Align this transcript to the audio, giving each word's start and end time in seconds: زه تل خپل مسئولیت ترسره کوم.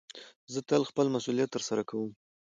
زه 0.53 0.59
تل 0.69 0.81
خپل 0.89 1.07
مسئولیت 1.15 1.49
ترسره 1.55 1.83
کوم. 1.89 2.09